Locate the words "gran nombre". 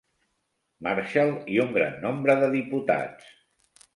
1.77-2.39